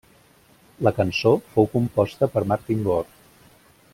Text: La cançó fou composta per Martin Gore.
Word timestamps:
La 0.87 0.93
cançó 0.99 1.33
fou 1.57 1.69
composta 1.75 2.31
per 2.37 2.45
Martin 2.53 2.83
Gore. 2.89 3.15